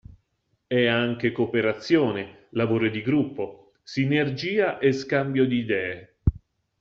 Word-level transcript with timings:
È 0.65 0.87
anche 0.87 1.31
cooperazione, 1.31 2.47
lavoro 2.53 2.89
di 2.89 3.03
gruppo, 3.03 3.73
sinergia 3.83 4.79
e 4.79 4.93
scambio 4.93 5.45
di 5.45 5.57
idee. 5.59 6.15